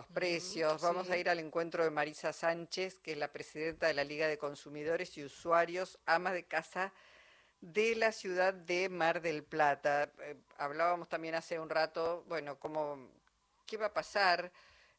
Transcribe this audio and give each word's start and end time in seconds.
los 0.00 0.06
precios. 0.14 0.80
Vamos 0.80 1.10
a 1.10 1.18
ir 1.18 1.28
al 1.28 1.40
encuentro 1.40 1.84
de 1.84 1.90
Marisa 1.90 2.32
Sánchez, 2.32 3.00
que 3.00 3.12
es 3.12 3.18
la 3.18 3.30
presidenta 3.30 3.86
de 3.86 3.92
la 3.92 4.02
Liga 4.02 4.28
de 4.28 4.38
Consumidores 4.38 5.18
y 5.18 5.24
Usuarios, 5.24 5.98
ama 6.06 6.32
de 6.32 6.44
casa 6.44 6.94
de 7.60 7.94
la 7.96 8.10
ciudad 8.10 8.54
de 8.54 8.88
Mar 8.88 9.20
del 9.20 9.42
Plata. 9.42 10.10
Eh, 10.20 10.36
hablábamos 10.56 11.10
también 11.10 11.34
hace 11.34 11.60
un 11.60 11.68
rato, 11.68 12.24
bueno, 12.28 12.58
cómo, 12.58 13.10
qué 13.66 13.76
va 13.76 13.86
a 13.86 13.92
pasar 13.92 14.50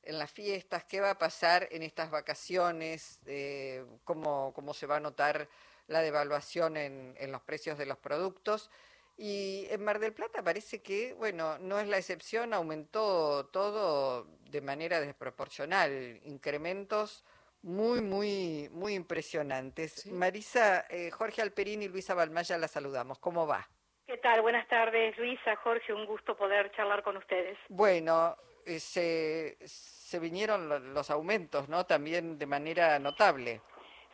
en 0.03 0.19
las 0.19 0.29
fiestas, 0.29 0.83
qué 0.83 1.01
va 1.01 1.09
a 1.09 1.17
pasar 1.17 1.67
en 1.71 1.81
estas 1.81 2.11
vacaciones, 2.11 3.19
eh, 3.25 3.83
cómo, 4.03 4.53
cómo 4.53 4.71
se 4.75 4.85
va 4.85 4.97
a 4.97 4.99
notar 4.99 5.49
la 5.87 6.01
devaluación 6.01 6.77
en, 6.77 7.15
en 7.17 7.31
los 7.31 7.41
precios 7.41 7.75
de 7.79 7.87
los 7.87 7.97
productos. 7.97 8.69
Y 9.17 9.67
en 9.69 9.83
Mar 9.83 9.99
del 9.99 10.13
Plata 10.13 10.43
parece 10.43 10.81
que, 10.81 11.13
bueno, 11.13 11.59
no 11.59 11.79
es 11.79 11.87
la 11.87 11.97
excepción, 11.97 12.53
aumentó 12.53 13.45
todo 13.47 14.27
de 14.49 14.61
manera 14.61 14.99
desproporcional, 14.99 16.19
incrementos 16.23 17.23
muy, 17.63 18.01
muy, 18.01 18.69
muy 18.71 18.95
impresionantes. 18.95 20.07
Marisa, 20.07 20.85
eh, 20.89 21.11
Jorge 21.11 21.41
Alperín 21.41 21.83
y 21.83 21.87
Luisa 21.87 22.15
Balmaya 22.15 22.57
la 22.57 22.67
saludamos. 22.67 23.19
¿Cómo 23.19 23.45
va? 23.45 23.67
¿Qué 24.07 24.17
tal? 24.17 24.41
Buenas 24.41 24.67
tardes, 24.67 25.17
Luisa, 25.17 25.55
Jorge, 25.57 25.93
un 25.93 26.05
gusto 26.05 26.35
poder 26.35 26.71
charlar 26.71 27.03
con 27.03 27.17
ustedes. 27.17 27.57
Bueno, 27.69 28.35
eh, 28.65 28.79
se, 28.79 29.57
se 29.65 30.19
vinieron 30.19 30.93
los 30.93 31.09
aumentos, 31.09 31.69
¿no? 31.69 31.85
También 31.85 32.37
de 32.37 32.45
manera 32.45 32.99
notable. 32.99 33.61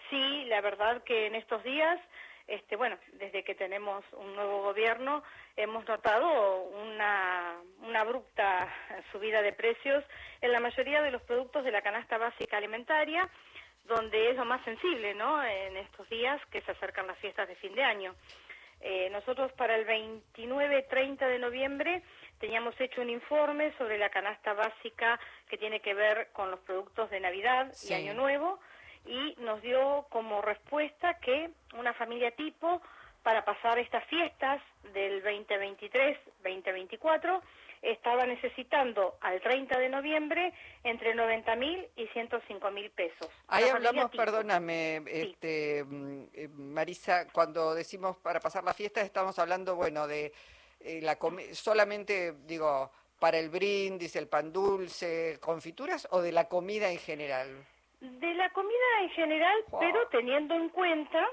Sí, 0.10 0.46
la 0.46 0.62
verdad 0.62 1.04
que 1.04 1.28
en 1.28 1.36
estos 1.36 1.64
días 1.64 2.00
este, 2.48 2.78
bueno, 2.78 2.98
desde 3.14 3.44
que 3.44 3.56
tenemos 3.56 4.06
un 4.14 4.34
nuevo 4.36 4.62
gobierno 4.64 5.22
hemos 5.58 5.86
notado 5.88 6.62
una, 6.64 7.58
una 7.80 8.02
abrupta 8.02 8.74
subida 9.12 9.42
de 9.42 9.52
precios 9.52 10.04
en 10.40 10.54
la 10.54 10.62
mayoría 10.62 11.02
de 11.02 11.12
los 11.12 11.22
productos 11.24 11.66
de 11.66 11.72
la 11.72 11.82
canasta 11.82 12.18
básica 12.18 12.58
alimentaria, 12.58 13.30
donde 13.86 14.30
es 14.30 14.38
lo 14.38 14.46
más 14.46 14.64
sensible, 14.64 15.14
¿no? 15.14 15.44
En 15.44 15.76
estos 15.78 16.08
días 16.10 16.40
que 16.52 16.62
se 16.62 16.72
acercan 16.72 17.08
las 17.08 17.18
fiestas 17.20 17.48
de 17.50 17.56
fin 17.56 17.76
de 17.76 17.84
año. 17.84 18.16
Eh, 18.80 19.10
nosotros 19.10 19.52
para 19.54 19.76
el 19.76 19.86
29-30 19.88 21.28
de 21.28 21.40
noviembre 21.40 22.04
teníamos 22.40 22.80
hecho 22.80 23.02
un 23.02 23.10
informe 23.10 23.74
sobre 23.78 23.98
la 23.98 24.10
canasta 24.10 24.54
básica 24.54 25.20
que 25.50 25.58
tiene 25.58 25.80
que 25.80 25.96
ver 25.96 26.30
con 26.32 26.52
los 26.52 26.60
productos 26.62 27.10
de 27.10 27.20
Navidad 27.20 27.74
y 27.90 27.94
Año 27.94 28.14
Nuevo 28.14 28.60
y 29.08 29.36
nos 29.42 29.62
dio 29.62 30.06
como 30.10 30.42
respuesta 30.42 31.20
que 31.20 31.52
una 31.78 31.94
familia 31.94 32.32
tipo 32.32 32.82
para 33.24 33.46
pasar 33.46 33.80
estas 33.80 34.04
fiestas 34.06 34.62
del 34.94 35.24
2023-2024 35.24 37.42
estaba 37.82 38.26
necesitando 38.26 39.18
al 39.22 39.42
30 39.42 39.80
de 39.80 39.90
noviembre 39.90 40.54
entre 40.84 41.14
90 41.14 41.56
mil 41.56 41.88
y 41.96 42.08
105 42.08 42.72
mil 42.72 42.90
pesos. 42.92 43.30
Ahí 43.48 43.66
hablamos, 43.66 44.10
perdóname, 44.12 45.04
este, 45.08 45.84
mm, 45.84 46.28
Marisa, 46.58 47.28
cuando 47.32 47.76
decimos 47.76 48.18
para 48.18 48.40
pasar 48.40 48.64
la 48.64 48.74
fiesta 48.74 49.02
estamos 49.02 49.38
hablando, 49.40 49.76
bueno, 49.76 50.08
de 50.08 50.34
eh, 50.80 51.02
la 51.02 51.18
solamente, 51.54 52.34
digo, 52.46 52.92
para 53.20 53.40
el 53.40 53.50
brindis, 53.50 54.16
el 54.16 54.28
pan 54.28 54.52
dulce, 54.52 55.38
confituras 55.40 56.08
o 56.12 56.22
de 56.22 56.32
la 56.32 56.48
comida 56.48 56.92
en 56.92 57.00
general. 57.00 57.66
De 58.00 58.34
la 58.36 58.50
comida 58.52 59.02
en 59.02 59.10
general, 59.10 59.64
pero 59.80 60.08
teniendo 60.08 60.54
en 60.56 60.70
cuenta... 60.70 61.28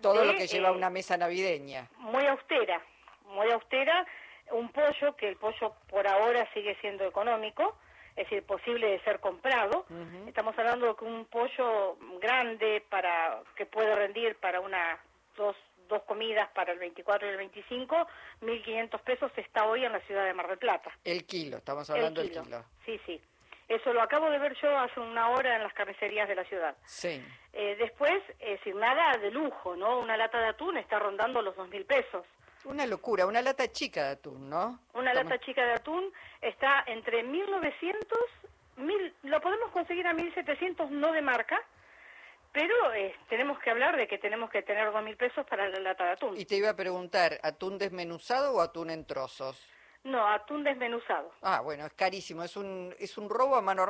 Todo 0.00 0.24
lo 0.24 0.34
que 0.34 0.46
lleva 0.46 0.68
eh, 0.68 0.72
una 0.72 0.90
mesa 0.90 1.16
navideña. 1.16 1.88
Muy 1.96 2.24
austera, 2.26 2.80
muy 3.24 3.50
austera. 3.50 4.06
Un 4.52 4.70
pollo, 4.70 5.16
que 5.16 5.28
el 5.28 5.36
pollo 5.36 5.74
por 5.90 6.06
ahora 6.06 6.48
sigue 6.54 6.76
siendo 6.80 7.04
económico, 7.04 7.76
es 8.16 8.24
decir, 8.24 8.42
posible 8.44 8.86
de 8.88 9.00
ser 9.00 9.20
comprado. 9.20 9.86
Estamos 10.26 10.56
hablando 10.58 10.86
de 10.86 10.94
que 10.96 11.04
un 11.04 11.24
pollo 11.26 11.96
grande 12.20 12.82
para 12.88 13.42
que 13.56 13.66
puede 13.66 13.94
rendir 13.94 14.36
para 14.36 14.60
una 14.60 14.98
dos, 15.36 15.56
dos 15.88 16.02
comidas 16.02 16.48
para 16.54 16.72
el 16.72 16.78
24 16.78 17.28
y 17.28 17.30
el 17.30 17.36
25, 17.36 18.06
1.500 18.42 19.00
pesos 19.02 19.32
está 19.36 19.66
hoy 19.66 19.84
en 19.84 19.92
la 19.92 20.00
ciudad 20.00 20.24
de 20.24 20.34
Mar 20.34 20.48
del 20.48 20.58
Plata. 20.58 20.90
El 21.04 21.24
kilo, 21.26 21.58
estamos 21.58 21.88
hablando 21.90 22.20
del 22.20 22.30
kilo. 22.30 22.64
Sí, 22.84 23.00
sí. 23.06 23.20
Eso 23.68 23.92
lo 23.92 24.00
acabo 24.00 24.30
de 24.30 24.38
ver 24.38 24.56
yo 24.62 24.78
hace 24.78 24.98
una 24.98 25.28
hora 25.28 25.56
en 25.56 25.62
las 25.62 25.74
carnicerías 25.74 26.26
de 26.26 26.34
la 26.34 26.44
ciudad. 26.44 26.74
Sí. 26.86 27.22
Eh, 27.52 27.76
después, 27.78 28.22
eh, 28.40 28.58
sin 28.64 28.78
nada 28.78 29.18
de 29.18 29.30
lujo, 29.30 29.76
¿no? 29.76 30.00
Una 30.00 30.16
lata 30.16 30.38
de 30.38 30.46
atún 30.46 30.78
está 30.78 30.98
rondando 30.98 31.42
los 31.42 31.54
dos 31.54 31.68
mil 31.68 31.84
pesos. 31.84 32.24
Una 32.64 32.86
locura, 32.86 33.26
una 33.26 33.42
lata 33.42 33.70
chica 33.70 34.04
de 34.04 34.10
atún, 34.12 34.48
¿no? 34.48 34.80
Una 34.94 35.12
lata 35.12 35.38
chica 35.38 35.64
de 35.64 35.72
atún 35.72 36.12
está 36.40 36.82
entre 36.86 37.22
1900, 37.22 38.18
mil, 38.78 39.14
lo 39.22 39.40
podemos 39.40 39.70
conseguir 39.70 40.06
a 40.06 40.14
1700 40.14 40.90
no 40.90 41.12
de 41.12 41.22
marca, 41.22 41.62
pero 42.52 42.92
eh, 42.94 43.14
tenemos 43.28 43.58
que 43.60 43.70
hablar 43.70 43.96
de 43.96 44.08
que 44.08 44.18
tenemos 44.18 44.50
que 44.50 44.62
tener 44.62 44.90
dos 44.90 45.02
mil 45.04 45.16
pesos 45.16 45.46
para 45.46 45.68
la 45.68 45.78
lata 45.78 46.04
de 46.04 46.10
atún. 46.12 46.36
Y 46.36 46.46
te 46.46 46.56
iba 46.56 46.70
a 46.70 46.76
preguntar, 46.76 47.38
¿atún 47.42 47.78
desmenuzado 47.78 48.54
o 48.54 48.60
atún 48.60 48.90
en 48.90 49.04
trozos? 49.04 49.62
No, 50.04 50.26
atún 50.26 50.64
desmenuzado. 50.64 51.32
Ah, 51.42 51.60
bueno, 51.60 51.84
es 51.84 51.92
carísimo, 51.92 52.42
es 52.42 52.56
un, 52.56 52.94
es 52.98 53.18
un 53.18 53.28
robo 53.28 53.56
a 53.56 53.62
mano 53.62 53.84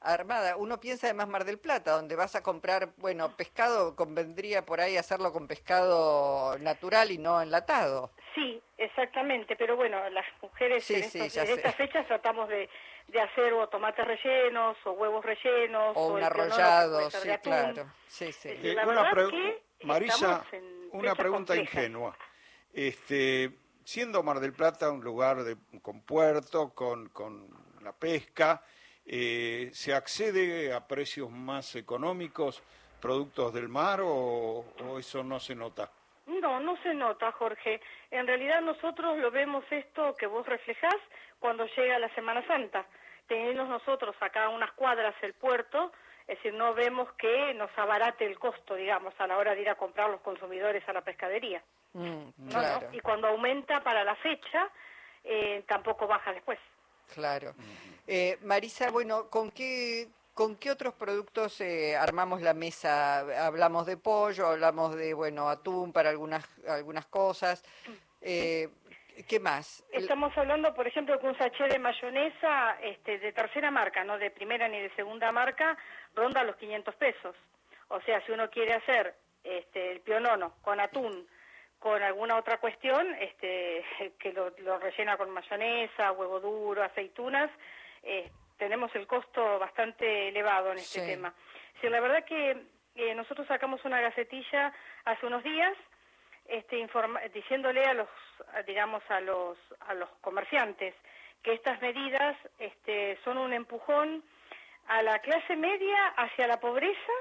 armada. 0.00 0.56
Uno 0.56 0.80
piensa 0.80 1.06
además 1.06 1.28
Mar 1.28 1.44
del 1.44 1.58
Plata, 1.58 1.92
donde 1.92 2.16
vas 2.16 2.34
a 2.34 2.42
comprar, 2.42 2.90
bueno, 2.96 3.36
pescado, 3.36 3.94
convendría 3.94 4.64
por 4.64 4.80
ahí 4.80 4.96
hacerlo 4.96 5.32
con 5.32 5.46
pescado 5.46 6.58
natural 6.58 7.10
y 7.10 7.18
no 7.18 7.40
enlatado. 7.40 8.10
Sí, 8.34 8.60
exactamente, 8.78 9.54
pero 9.56 9.76
bueno, 9.76 10.08
las 10.10 10.26
mujeres 10.42 10.90
en, 10.90 11.02
estas 11.04 11.74
fechas 11.76 12.06
tratamos 12.06 12.48
de, 12.48 12.68
de, 13.08 13.20
hacer 13.20 13.52
o 13.52 13.68
tomates 13.68 14.06
rellenos 14.06 14.76
o 14.84 14.92
huevos 14.92 15.24
rellenos. 15.24 15.96
O, 15.96 16.14
un 16.14 16.22
arrollado, 16.22 17.10
sí, 17.10 17.28
claro. 17.42 17.86
Sí, 18.06 18.32
sí. 18.32 18.48
Eh, 18.50 18.76
una 18.86 19.12
Marisa, 19.82 20.44
una 20.92 21.14
pregunta 21.14 21.56
ingenua. 21.56 22.16
Este, 22.72 23.50
siendo 23.90 24.22
Mar 24.22 24.38
del 24.38 24.52
Plata 24.52 24.88
un 24.88 25.02
lugar 25.02 25.42
de, 25.42 25.56
con 25.82 26.02
puerto, 26.02 26.72
con, 26.72 27.08
con 27.08 27.48
la 27.82 27.92
pesca, 27.92 28.62
eh, 29.04 29.70
¿se 29.72 29.92
accede 29.92 30.72
a 30.72 30.86
precios 30.86 31.28
más 31.28 31.74
económicos 31.74 32.62
productos 33.00 33.52
del 33.52 33.68
mar 33.68 33.98
o, 34.00 34.64
eso 34.96 35.24
no 35.24 35.40
se 35.40 35.56
nota? 35.56 35.90
No, 36.28 36.60
no 36.60 36.80
se 36.84 36.94
nota, 36.94 37.32
Jorge. 37.32 37.80
En 38.12 38.28
realidad 38.28 38.60
nosotros 38.60 39.18
lo 39.18 39.32
vemos 39.32 39.64
esto 39.70 40.14
que 40.14 40.26
vos 40.28 40.46
reflejás 40.46 40.98
cuando 41.40 41.66
llega 41.76 41.98
la 41.98 42.14
Semana 42.14 42.46
Santa. 42.46 42.86
Tenemos 43.26 43.68
nosotros 43.68 44.14
acá 44.20 44.50
unas 44.50 44.70
cuadras 44.72 45.16
el 45.22 45.34
puerto, 45.34 45.90
es 46.30 46.36
decir, 46.36 46.54
no 46.54 46.74
vemos 46.74 47.08
que 47.14 47.52
nos 47.54 47.76
abarate 47.76 48.24
el 48.24 48.38
costo, 48.38 48.76
digamos, 48.76 49.12
a 49.18 49.26
la 49.26 49.36
hora 49.36 49.52
de 49.52 49.62
ir 49.62 49.68
a 49.68 49.74
comprar 49.74 50.08
los 50.08 50.20
consumidores 50.20 50.88
a 50.88 50.92
la 50.92 51.02
pescadería. 51.02 51.60
Mm, 51.92 52.28
y 52.92 53.00
cuando 53.00 53.26
aumenta 53.26 53.82
para 53.82 54.04
la 54.04 54.14
fecha, 54.14 54.70
eh, 55.24 55.64
tampoco 55.66 56.06
baja 56.06 56.32
después. 56.32 56.56
Claro. 57.12 57.52
Eh, 58.06 58.38
Marisa, 58.42 58.92
bueno, 58.92 59.28
¿con 59.28 59.50
qué, 59.50 60.06
¿con 60.32 60.54
qué 60.54 60.70
otros 60.70 60.94
productos 60.94 61.60
eh, 61.60 61.96
armamos 61.96 62.42
la 62.42 62.54
mesa? 62.54 63.44
Hablamos 63.44 63.86
de 63.86 63.96
pollo, 63.96 64.46
hablamos 64.46 64.94
de, 64.94 65.14
bueno, 65.14 65.48
atún 65.48 65.92
para 65.92 66.10
algunas, 66.10 66.46
algunas 66.68 67.06
cosas. 67.06 67.64
¿Qué 69.28 69.40
más? 69.40 69.84
Estamos 69.92 70.36
hablando, 70.36 70.72
por 70.74 70.86
ejemplo, 70.86 71.18
que 71.18 71.26
un 71.26 71.36
sachet 71.36 71.70
de 71.70 71.78
mayonesa 71.78 72.78
este, 72.82 73.18
de 73.18 73.32
tercera 73.32 73.70
marca, 73.70 74.04
no 74.04 74.18
de 74.18 74.30
primera 74.30 74.68
ni 74.68 74.80
de 74.80 74.90
segunda 74.94 75.32
marca, 75.32 75.76
ronda 76.14 76.44
los 76.44 76.56
500 76.56 76.94
pesos. 76.96 77.36
O 77.88 78.00
sea, 78.02 78.24
si 78.24 78.32
uno 78.32 78.48
quiere 78.50 78.74
hacer 78.74 79.14
este, 79.42 79.92
el 79.92 80.00
pionono 80.00 80.54
con 80.62 80.80
atún, 80.80 81.26
con 81.78 82.02
alguna 82.02 82.36
otra 82.36 82.58
cuestión, 82.58 83.14
este, 83.14 83.84
que 84.18 84.32
lo, 84.32 84.50
rellena 84.78 85.16
con 85.16 85.30
mayonesa, 85.30 86.12
huevo 86.12 86.40
duro, 86.40 86.82
aceitunas, 86.82 87.50
eh, 88.02 88.30
tenemos 88.58 88.94
el 88.94 89.06
costo 89.06 89.58
bastante 89.58 90.28
elevado 90.28 90.72
en 90.72 90.78
este 90.78 91.04
tema. 91.04 91.34
Si 91.80 91.88
la 91.88 92.00
verdad 92.00 92.24
que 92.24 92.56
eh, 92.94 93.14
nosotros 93.14 93.46
sacamos 93.48 93.84
una 93.84 94.00
gacetilla 94.00 94.72
hace 95.04 95.26
unos 95.26 95.42
días 95.42 95.76
este, 96.50 96.86
diciéndole 97.32 97.84
a 97.84 97.94
los, 97.94 98.08
digamos, 98.66 99.02
a 99.08 99.20
los, 99.20 99.58
a 99.80 99.94
los 99.94 100.08
comerciantes 100.20 100.94
que 101.42 101.54
estas 101.54 101.80
medidas 101.80 102.36
este, 102.58 103.18
son 103.24 103.38
un 103.38 103.52
empujón 103.52 104.22
a 104.88 105.02
la 105.02 105.18
clase 105.20 105.56
media 105.56 106.08
hacia 106.16 106.46
la 106.46 106.60
pobreza 106.60 107.12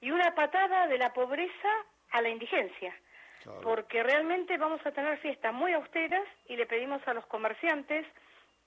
y 0.00 0.10
una 0.10 0.34
patada 0.34 0.86
de 0.86 0.98
la 0.98 1.12
pobreza 1.12 1.68
a 2.10 2.22
la 2.22 2.28
indigencia. 2.28 2.94
Porque 3.62 4.02
realmente 4.02 4.56
vamos 4.56 4.84
a 4.84 4.90
tener 4.90 5.18
fiestas 5.18 5.54
muy 5.54 5.72
austeras 5.72 6.26
y 6.48 6.56
le 6.56 6.66
pedimos 6.66 7.06
a 7.06 7.14
los 7.14 7.24
comerciantes 7.26 8.04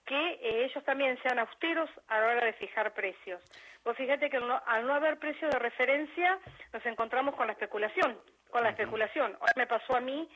que 0.06 0.16
eh, 0.16 0.66
ellos 0.66 0.84
también 0.86 1.22
sean 1.22 1.38
austeros 1.40 1.90
a 2.08 2.20
la 2.20 2.28
hora 2.28 2.46
de 2.46 2.54
fijar 2.54 2.94
precios. 2.94 3.42
Pues 3.84 3.98
fíjate 3.98 4.30
que 4.30 4.38
al 4.38 4.88
no 4.88 4.94
haber 4.94 5.20
precio 5.20 5.50
de 5.50 5.60
referencia 5.60 6.40
nos 6.72 6.86
encontramos 6.86 7.36
con 7.36 7.48
la 7.48 7.54
especulación, 7.54 8.18
con 8.50 8.64
la 8.64 8.70
especulación. 8.70 9.38
Hoy 9.40 9.50
me 9.56 9.68
pasó 9.68 9.96
a 9.96 10.02
mí 10.02 10.30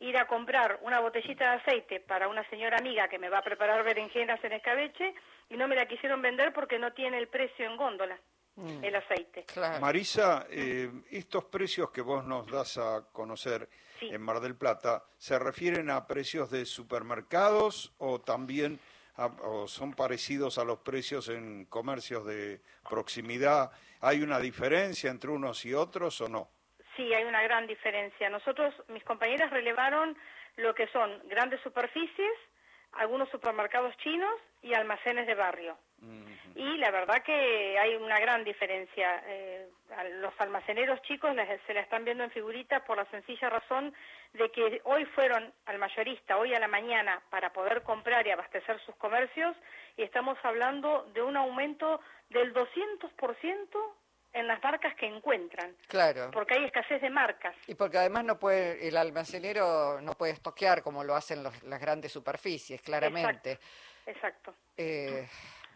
ir 0.00 0.16
a 0.16 0.26
comprar 0.26 0.78
una 0.82 1.00
botellita 1.00 1.50
de 1.50 1.56
aceite 1.58 2.00
para 2.00 2.28
una 2.28 2.48
señora 2.48 2.78
amiga 2.78 3.08
que 3.08 3.18
me 3.18 3.28
va 3.28 3.38
a 3.38 3.42
preparar 3.42 3.84
berenjenas 3.84 4.42
en 4.44 4.52
escabeche 4.52 5.14
y 5.48 5.56
no 5.56 5.68
me 5.68 5.76
la 5.76 5.86
quisieron 5.86 6.22
vender 6.22 6.52
porque 6.52 6.78
no 6.78 6.92
tiene 6.92 7.18
el 7.18 7.28
precio 7.28 7.66
en 7.66 7.76
góndola. 7.76 8.18
Mm. 8.56 8.84
el 8.84 8.94
aceite. 8.96 9.46
Marisa, 9.80 10.46
eh, 10.50 10.90
estos 11.10 11.44
precios 11.44 11.90
que 11.90 12.02
vos 12.02 12.24
nos 12.24 12.46
das 12.46 12.76
a 12.76 13.06
conocer 13.12 13.68
en 14.00 14.20
Mar 14.20 14.40
del 14.40 14.56
Plata, 14.56 15.04
¿se 15.16 15.38
refieren 15.38 15.88
a 15.88 16.06
precios 16.06 16.50
de 16.50 16.66
supermercados 16.66 17.94
o 17.98 18.20
también 18.20 18.78
o 19.42 19.66
son 19.68 19.92
parecidos 19.92 20.58
a 20.58 20.64
los 20.64 20.78
precios 20.80 21.28
en 21.28 21.66
comercios 21.66 22.26
de 22.26 22.60
proximidad? 22.88 23.70
¿Hay 24.00 24.22
una 24.22 24.38
diferencia 24.38 25.10
entre 25.10 25.30
unos 25.30 25.64
y 25.64 25.72
otros 25.72 26.20
o 26.20 26.28
no? 26.28 26.50
Sí, 27.00 27.14
hay 27.14 27.24
una 27.24 27.40
gran 27.42 27.66
diferencia. 27.66 28.28
Nosotros, 28.28 28.74
mis 28.88 29.02
compañeras 29.04 29.50
relevaron 29.50 30.14
lo 30.56 30.74
que 30.74 30.86
son 30.88 31.10
grandes 31.28 31.58
superficies, 31.62 32.34
algunos 32.92 33.30
supermercados 33.30 33.96
chinos 33.98 34.34
y 34.60 34.74
almacenes 34.74 35.26
de 35.26 35.34
barrio. 35.34 35.78
Y 36.54 36.76
la 36.76 36.90
verdad 36.90 37.22
que 37.22 37.78
hay 37.78 37.94
una 37.94 38.20
gran 38.20 38.44
diferencia. 38.44 39.22
Eh, 39.26 39.66
los 40.20 40.38
almaceneros 40.40 41.00
chicos 41.02 41.34
se 41.66 41.72
la 41.72 41.80
están 41.80 42.04
viendo 42.04 42.22
en 42.22 42.30
figuritas 42.32 42.82
por 42.82 42.98
la 42.98 43.06
sencilla 43.06 43.48
razón 43.48 43.94
de 44.34 44.50
que 44.50 44.82
hoy 44.84 45.06
fueron 45.06 45.54
al 45.64 45.78
mayorista, 45.78 46.36
hoy 46.36 46.54
a 46.54 46.60
la 46.60 46.68
mañana, 46.68 47.22
para 47.30 47.50
poder 47.50 47.82
comprar 47.82 48.26
y 48.26 48.30
abastecer 48.30 48.78
sus 48.84 48.94
comercios, 48.96 49.56
y 49.96 50.02
estamos 50.02 50.36
hablando 50.42 51.08
de 51.14 51.22
un 51.22 51.38
aumento 51.38 52.02
del 52.28 52.52
200% 52.52 53.94
en 54.32 54.46
las 54.46 54.62
marcas 54.62 54.94
que 54.96 55.06
encuentran. 55.06 55.74
Claro. 55.88 56.30
Porque 56.32 56.54
hay 56.54 56.64
escasez 56.64 57.00
de 57.02 57.10
marcas. 57.10 57.54
Y 57.66 57.74
porque 57.74 57.98
además 57.98 58.24
no 58.24 58.38
puede 58.38 58.86
el 58.86 58.96
almacenero 58.96 60.00
no 60.00 60.12
puede 60.14 60.32
estoquear 60.32 60.82
como 60.82 61.04
lo 61.04 61.14
hacen 61.14 61.42
las 61.42 61.80
grandes 61.80 62.12
superficies, 62.12 62.80
claramente. 62.82 63.58
Exacto. 64.06 64.54
Eh, 64.76 65.28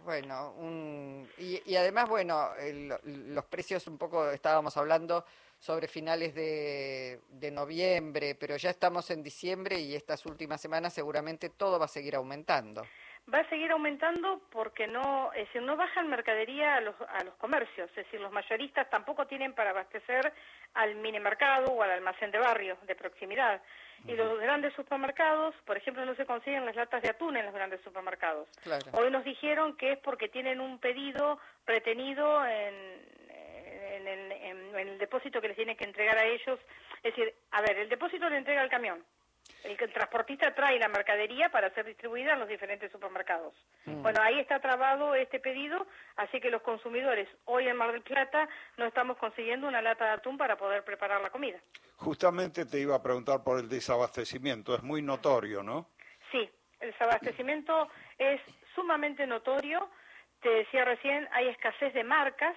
bueno, 0.04 0.52
un, 0.52 1.28
y, 1.38 1.76
además, 1.76 2.08
bueno, 2.08 2.50
los 3.04 3.44
precios 3.46 3.86
un 3.86 3.98
poco 3.98 4.30
estábamos 4.30 4.76
hablando 4.76 5.24
sobre 5.58 5.88
finales 5.88 6.34
de, 6.34 7.20
de, 7.28 7.50
noviembre, 7.50 8.34
pero 8.34 8.56
ya 8.56 8.68
estamos 8.68 9.10
en 9.10 9.22
diciembre 9.22 9.78
y 9.80 9.94
estas 9.94 10.26
últimas 10.26 10.60
semanas 10.60 10.92
seguramente 10.92 11.48
todo 11.48 11.78
va 11.78 11.86
a 11.86 11.88
seguir 11.88 12.16
aumentando 12.16 12.82
va 13.32 13.38
a 13.38 13.48
seguir 13.48 13.70
aumentando 13.70 14.40
porque 14.50 14.86
no, 14.86 15.32
es 15.32 15.46
decir, 15.46 15.62
no 15.62 15.76
bajan 15.76 16.08
mercadería 16.08 16.76
a 16.76 16.80
los, 16.80 16.94
a 17.00 17.24
los 17.24 17.34
comercios, 17.36 17.88
es 17.90 17.96
decir, 17.96 18.20
los 18.20 18.32
mayoristas 18.32 18.88
tampoco 18.90 19.26
tienen 19.26 19.54
para 19.54 19.70
abastecer 19.70 20.32
al 20.74 20.96
minimercado 20.96 21.72
o 21.72 21.82
al 21.82 21.90
almacén 21.90 22.30
de 22.30 22.38
barrio, 22.38 22.76
de 22.86 22.94
proximidad. 22.94 23.62
Y 24.06 24.12
los 24.16 24.38
grandes 24.38 24.74
supermercados, 24.74 25.54
por 25.64 25.78
ejemplo, 25.78 26.04
no 26.04 26.14
se 26.14 26.26
consiguen 26.26 26.66
las 26.66 26.76
latas 26.76 27.00
de 27.00 27.08
atún 27.08 27.38
en 27.38 27.46
los 27.46 27.54
grandes 27.54 27.80
supermercados. 27.80 28.46
Hoy 28.92 29.10
nos 29.10 29.24
dijeron 29.24 29.78
que 29.78 29.92
es 29.92 29.98
porque 30.00 30.28
tienen 30.28 30.60
un 30.60 30.78
pedido 30.78 31.38
retenido 31.64 32.44
en, 32.44 32.74
en, 33.30 34.06
el, 34.06 34.32
en 34.32 34.88
el 34.88 34.98
depósito 34.98 35.40
que 35.40 35.48
les 35.48 35.56
tienen 35.56 35.78
que 35.78 35.84
entregar 35.84 36.18
a 36.18 36.26
ellos. 36.26 36.60
Es 37.02 37.14
decir, 37.14 37.34
a 37.52 37.62
ver, 37.62 37.78
el 37.78 37.88
depósito 37.88 38.28
le 38.28 38.36
entrega 38.36 38.60
al 38.60 38.68
camión 38.68 39.02
el, 39.64 39.76
transportista 39.92 40.54
trae 40.54 40.78
la 40.78 40.88
mercadería 40.88 41.50
para 41.50 41.70
ser 41.70 41.86
distribuida 41.86 42.34
en 42.34 42.40
los 42.40 42.48
diferentes 42.48 42.90
supermercados. 42.92 43.54
Mm. 43.86 44.02
Bueno, 44.02 44.20
ahí 44.22 44.38
está 44.38 44.60
trabado 44.60 45.14
este 45.14 45.40
pedido, 45.40 45.86
así 46.16 46.40
que 46.40 46.50
los 46.50 46.62
consumidores 46.62 47.28
hoy 47.44 47.68
en 47.68 47.76
Mar 47.76 47.92
del 47.92 48.02
Plata 48.02 48.48
no 48.76 48.86
estamos 48.86 49.16
consiguiendo 49.18 49.66
una 49.66 49.82
lata 49.82 50.04
de 50.04 50.10
atún 50.12 50.36
para 50.36 50.56
poder 50.56 50.84
preparar 50.84 51.20
la 51.20 51.30
comida. 51.30 51.58
Justamente 51.96 52.66
te 52.66 52.78
iba 52.78 52.96
a 52.96 53.02
preguntar 53.02 53.42
por 53.42 53.58
el 53.58 53.68
desabastecimiento, 53.68 54.74
es 54.74 54.82
muy 54.82 55.02
notorio, 55.02 55.62
¿no? 55.62 55.88
Sí, 56.30 56.48
el 56.80 56.90
desabastecimiento 56.92 57.88
es 58.18 58.40
sumamente 58.74 59.26
notorio. 59.26 59.88
Te 60.42 60.50
decía 60.50 60.84
recién, 60.84 61.28
hay 61.32 61.48
escasez 61.48 61.94
de 61.94 62.04
marcas, 62.04 62.54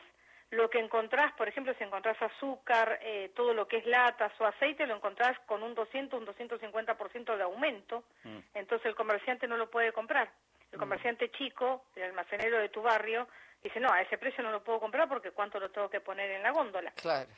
lo 0.51 0.69
que 0.69 0.79
encontrás, 0.79 1.33
por 1.33 1.47
ejemplo, 1.47 1.73
si 1.77 1.83
encontrás 1.83 2.21
azúcar, 2.21 2.99
eh, 3.01 3.31
todo 3.35 3.53
lo 3.53 3.67
que 3.67 3.77
es 3.77 3.85
latas 3.85 4.31
o 4.39 4.45
aceite, 4.45 4.87
lo 4.87 4.95
encontrás 4.95 5.37
con 5.45 5.61
un 5.61 5.75
200, 5.75 6.19
un 6.19 6.27
250% 6.27 7.35
de 7.35 7.43
aumento, 7.43 8.05
mm. 8.23 8.37
entonces 8.53 8.85
el 8.85 8.95
comerciante 8.95 9.47
no 9.47 9.57
lo 9.57 9.69
puede 9.69 9.91
comprar. 9.91 10.31
El 10.71 10.77
mm. 10.77 10.79
comerciante 10.79 11.31
chico, 11.31 11.85
el 11.95 12.03
almacenero 12.03 12.59
de 12.59 12.69
tu 12.69 12.81
barrio, 12.81 13.27
dice, 13.61 13.79
no, 13.79 13.91
a 13.91 14.01
ese 14.01 14.17
precio 14.17 14.43
no 14.43 14.51
lo 14.51 14.63
puedo 14.63 14.79
comprar 14.79 15.09
porque 15.09 15.31
cuánto 15.31 15.59
lo 15.59 15.69
tengo 15.69 15.89
que 15.89 15.99
poner 15.99 16.31
en 16.31 16.43
la 16.43 16.51
góndola. 16.51 16.91
Claro. 16.91 17.29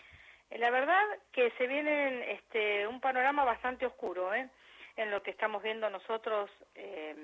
Eh, 0.50 0.58
la 0.60 0.70
verdad 0.70 1.02
que 1.32 1.52
se 1.58 1.66
viene 1.66 2.32
este, 2.34 2.88
un 2.88 3.00
panorama 3.00 3.44
bastante 3.44 3.86
oscuro, 3.86 4.34
¿eh? 4.34 4.50
En 4.96 5.12
lo 5.12 5.24
que 5.24 5.32
estamos 5.32 5.64
viendo 5.64 5.90
nosotros, 5.90 6.50
eh, 6.76 7.16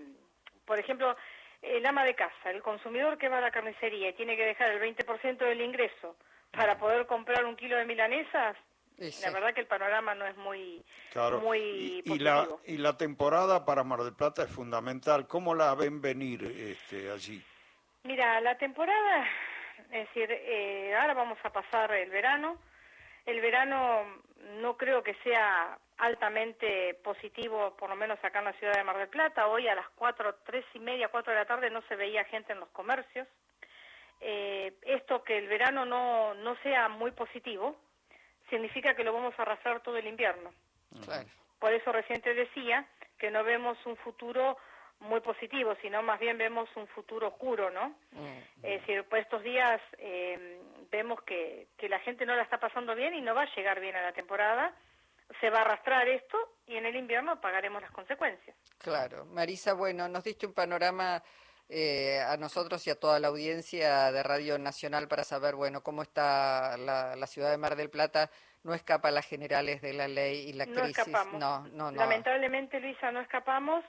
por 0.65 0.79
ejemplo, 0.79 1.15
el 1.61 1.85
ama 1.85 2.03
de 2.03 2.15
casa, 2.15 2.51
el 2.51 2.61
consumidor 2.61 3.17
que 3.17 3.29
va 3.29 3.39
a 3.39 3.41
la 3.41 3.51
carnicería 3.51 4.09
y 4.09 4.13
tiene 4.13 4.35
que 4.37 4.45
dejar 4.45 4.71
el 4.71 4.95
20% 4.95 5.37
del 5.37 5.61
ingreso 5.61 6.15
para 6.51 6.77
poder 6.77 7.05
comprar 7.05 7.45
un 7.45 7.55
kilo 7.55 7.77
de 7.77 7.85
milanesas, 7.85 8.55
la 8.97 9.31
verdad 9.31 9.53
que 9.53 9.59
el 9.59 9.67
panorama 9.67 10.15
no 10.15 10.25
es 10.25 10.37
muy, 10.37 10.83
muy 11.41 12.01
y, 12.05 12.19
la, 12.19 12.47
y 12.65 12.77
la 12.77 12.97
temporada 12.97 13.65
para 13.65 13.83
Mar 13.83 14.03
del 14.03 14.15
Plata 14.15 14.43
es 14.43 14.49
fundamental. 14.49 15.27
¿Cómo 15.27 15.53
la 15.53 15.75
ven 15.75 16.01
venir 16.01 16.43
este, 16.43 17.11
allí? 17.11 17.43
Mira, 18.03 18.39
la 18.39 18.57
temporada, 18.57 19.27
es 19.91 20.07
decir, 20.07 20.29
eh, 20.31 20.95
ahora 20.95 21.13
vamos 21.13 21.37
a 21.43 21.49
pasar 21.49 21.91
el 21.91 22.09
verano. 22.09 22.57
El 23.25 23.41
verano 23.41 24.21
no 24.61 24.77
creo 24.77 25.03
que 25.03 25.15
sea 25.23 25.77
altamente 25.97 26.95
positivo, 26.95 27.75
por 27.77 27.89
lo 27.89 27.95
menos 27.95 28.19
acá 28.23 28.39
en 28.39 28.45
la 28.45 28.53
ciudad 28.53 28.73
de 28.73 28.83
Mar 28.83 28.97
del 28.97 29.07
Plata. 29.07 29.47
Hoy 29.47 29.67
a 29.67 29.75
las 29.75 29.87
cuatro, 29.95 30.35
tres 30.45 30.65
y 30.73 30.79
media, 30.79 31.09
cuatro 31.09 31.31
de 31.31 31.39
la 31.39 31.45
tarde 31.45 31.69
no 31.69 31.81
se 31.83 31.95
veía 31.95 32.25
gente 32.25 32.53
en 32.53 32.59
los 32.59 32.69
comercios. 32.69 33.27
Eh, 34.19 34.73
esto 34.81 35.23
que 35.23 35.37
el 35.37 35.47
verano 35.47 35.85
no, 35.85 36.33
no 36.35 36.55
sea 36.57 36.89
muy 36.89 37.11
positivo 37.11 37.75
significa 38.49 38.95
que 38.95 39.03
lo 39.03 39.13
vamos 39.13 39.33
a 39.37 39.41
arrastrar 39.41 39.81
todo 39.81 39.97
el 39.97 40.07
invierno. 40.07 40.53
Por 41.59 41.73
eso 41.73 41.91
recién 41.91 42.21
te 42.21 42.33
decía 42.33 42.85
que 43.17 43.31
no 43.31 43.43
vemos 43.43 43.77
un 43.85 43.95
futuro 43.97 44.57
muy 44.99 45.19
positivo, 45.19 45.75
sino 45.81 46.01
más 46.01 46.19
bien 46.19 46.37
vemos 46.37 46.69
un 46.75 46.87
futuro 46.87 47.27
oscuro, 47.29 47.69
¿no? 47.69 47.89
Mm. 48.11 48.37
Es 48.63 48.81
decir, 48.81 49.03
pues 49.09 49.23
estos 49.23 49.43
días 49.43 49.81
eh, 49.97 50.61
vemos 50.89 51.21
que, 51.23 51.67
que 51.77 51.89
la 51.89 51.99
gente 51.99 52.25
no 52.25 52.35
la 52.35 52.43
está 52.43 52.59
pasando 52.59 52.95
bien 52.95 53.13
y 53.13 53.21
no 53.21 53.35
va 53.35 53.43
a 53.43 53.55
llegar 53.55 53.79
bien 53.79 53.95
a 53.95 54.03
la 54.03 54.13
temporada 54.13 54.73
se 55.39 55.49
va 55.49 55.59
a 55.59 55.61
arrastrar 55.61 56.07
esto 56.07 56.37
y 56.67 56.75
en 56.75 56.85
el 56.85 56.95
invierno 56.95 57.39
pagaremos 57.41 57.81
las 57.81 57.91
consecuencias. 57.91 58.55
Claro. 58.77 59.25
Marisa, 59.25 59.73
bueno, 59.73 60.07
nos 60.07 60.23
diste 60.23 60.45
un 60.45 60.53
panorama 60.53 61.21
eh, 61.67 62.19
a 62.21 62.37
nosotros 62.37 62.85
y 62.85 62.91
a 62.91 62.99
toda 62.99 63.19
la 63.19 63.29
audiencia 63.29 64.11
de 64.11 64.21
Radio 64.21 64.59
Nacional 64.59 65.07
para 65.07 65.23
saber, 65.23 65.55
bueno, 65.55 65.81
cómo 65.81 66.03
está 66.03 66.77
la, 66.77 67.27
ciudad 67.27 67.51
de 67.51 67.57
Mar 67.57 67.75
del 67.75 67.89
Plata. 67.89 68.29
No 68.63 68.73
escapa 68.73 69.09
a 69.09 69.11
las 69.11 69.25
generales 69.25 69.81
de 69.81 69.93
la 69.93 70.07
ley 70.07 70.49
y 70.49 70.53
la 70.53 70.65
no 70.65 70.81
crisis. 70.81 70.99
Escapamos. 70.99 71.39
No, 71.39 71.67
no, 71.69 71.91
no. 71.91 71.97
Lamentablemente, 71.97 72.79
Luisa, 72.79 73.11
no 73.11 73.19
escapamos. 73.19 73.83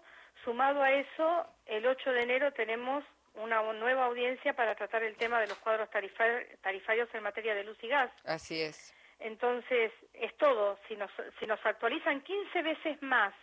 Sumado 0.45 0.83
a 0.83 0.93
eso, 0.93 1.47
el 1.67 1.87
8 1.87 2.13
de 2.13 2.23
enero 2.23 2.53
tenemos 2.53 3.05
una 3.35 3.63
nueva 3.75 4.07
audiencia 4.07 4.55
para 4.55 4.75
tratar 4.75 5.03
el 5.03 5.17
tema 5.17 5.41
de 5.41 5.47
los 5.47 5.59
cuadros 5.59 5.89
tarifarios 5.91 7.09
en 7.13 7.23
materia 7.23 7.55
de 7.55 7.65
luz 7.65 7.77
y 7.83 7.89
gas. 7.89 8.11
Así 8.25 8.61
es. 8.63 8.96
Entonces, 9.19 9.93
es 10.13 10.37
todo. 10.37 10.79
Si 10.89 10.97
nos, 10.97 11.11
si 11.39 11.47
nos 11.47 11.65
actualizan 11.65 12.23
15 12.23 12.63
veces 12.63 13.03
más 13.03 13.35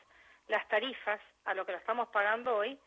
las 0.48 0.68
tarifas 0.68 1.20
a 1.46 1.54
lo 1.54 1.66
que 1.66 1.72
lo 1.72 1.78
estamos 1.78 2.10
pagando 2.10 2.56
hoy, 2.56 2.78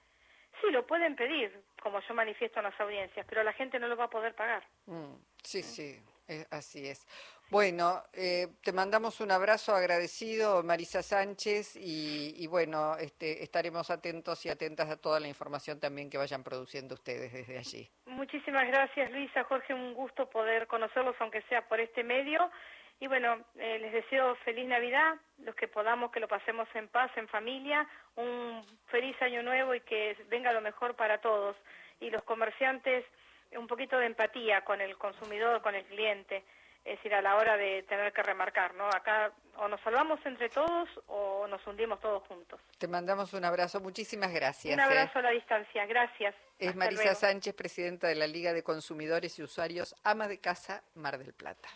sí, 0.60 0.70
lo 0.70 0.86
pueden 0.86 1.16
pedir, 1.16 1.62
como 1.82 2.00
yo 2.00 2.14
manifiesto 2.14 2.60
en 2.60 2.64
las 2.64 2.80
audiencias, 2.80 3.26
pero 3.28 3.42
la 3.42 3.52
gente 3.52 3.78
no 3.78 3.88
lo 3.88 3.96
va 3.96 4.04
a 4.04 4.10
poder 4.10 4.34
pagar. 4.34 4.64
Mm, 4.86 5.14
sí, 5.42 5.62
sí, 5.62 6.02
así 6.50 6.88
es. 6.88 7.06
Bueno, 7.48 8.02
eh, 8.12 8.48
te 8.64 8.72
mandamos 8.72 9.20
un 9.20 9.30
abrazo 9.30 9.72
agradecido, 9.72 10.64
Marisa 10.64 11.02
Sánchez, 11.02 11.76
y, 11.76 12.34
y, 12.36 12.46
bueno, 12.48 12.96
este, 12.96 13.44
estaremos 13.44 13.88
atentos 13.90 14.44
y 14.44 14.48
atentas 14.48 14.90
a 14.90 14.96
toda 14.96 15.20
la 15.20 15.28
información 15.28 15.78
también 15.78 16.10
que 16.10 16.18
vayan 16.18 16.42
produciendo 16.42 16.94
ustedes 16.94 17.32
desde 17.32 17.56
allí. 17.56 17.88
Muchísimas 18.06 18.66
gracias, 18.66 19.12
Luisa, 19.12 19.44
Jorge, 19.44 19.74
un 19.74 19.94
gusto 19.94 20.28
poder 20.28 20.66
conocerlos, 20.66 21.14
aunque 21.20 21.42
sea 21.42 21.68
por 21.68 21.78
este 21.78 22.02
medio. 22.02 22.50
Y 22.98 23.06
bueno, 23.06 23.44
eh, 23.56 23.78
les 23.78 23.92
deseo 23.92 24.34
feliz 24.36 24.66
Navidad, 24.66 25.14
los 25.38 25.54
que 25.54 25.68
podamos 25.68 26.10
que 26.10 26.18
lo 26.18 26.26
pasemos 26.28 26.66
en 26.74 26.88
paz, 26.88 27.10
en 27.16 27.28
familia, 27.28 27.86
un 28.16 28.64
feliz 28.86 29.14
año 29.22 29.42
nuevo 29.42 29.74
y 29.74 29.80
que 29.82 30.16
venga 30.28 30.52
lo 30.52 30.62
mejor 30.62 30.96
para 30.96 31.20
todos. 31.20 31.56
Y 32.00 32.10
los 32.10 32.24
comerciantes, 32.24 33.04
un 33.52 33.66
poquito 33.66 33.98
de 33.98 34.06
empatía 34.06 34.62
con 34.62 34.80
el 34.80 34.96
consumidor, 34.96 35.62
con 35.62 35.74
el 35.74 35.84
cliente, 35.84 36.42
es 36.86 36.96
decir, 36.98 37.12
a 37.14 37.20
la 37.20 37.34
hora 37.34 37.56
de 37.56 37.82
tener 37.82 38.12
que 38.12 38.22
remarcar, 38.22 38.72
¿no? 38.74 38.86
Acá 38.86 39.32
o 39.56 39.66
nos 39.66 39.80
salvamos 39.80 40.20
entre 40.24 40.48
todos 40.48 40.88
o 41.08 41.46
nos 41.48 41.66
hundimos 41.66 42.00
todos 42.00 42.22
juntos. 42.28 42.60
Te 42.78 42.86
mandamos 42.86 43.34
un 43.34 43.44
abrazo, 43.44 43.80
muchísimas 43.80 44.32
gracias. 44.32 44.72
Un 44.72 44.80
abrazo 44.80 45.18
¿eh? 45.18 45.18
a 45.18 45.22
la 45.22 45.30
distancia, 45.30 45.84
gracias. 45.86 46.34
Es 46.60 46.76
Marisa 46.76 47.14
Sánchez, 47.16 47.54
presidenta 47.54 48.06
de 48.06 48.14
la 48.14 48.28
Liga 48.28 48.52
de 48.52 48.62
Consumidores 48.62 49.36
y 49.38 49.42
Usuarios, 49.42 49.96
ama 50.04 50.28
de 50.28 50.38
casa 50.38 50.84
Mar 50.94 51.18
del 51.18 51.32
Plata. 51.32 51.68